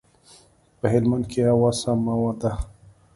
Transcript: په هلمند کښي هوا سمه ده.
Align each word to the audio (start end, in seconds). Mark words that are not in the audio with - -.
په 0.79 0.85
هلمند 0.93 1.23
کښي 1.31 1.43
هوا 1.51 1.71
سمه 1.81 2.15
ده. 2.41 2.51